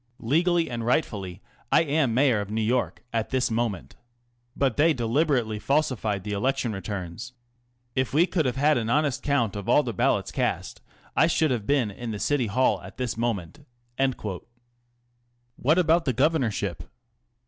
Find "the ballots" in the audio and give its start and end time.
9.83-10.31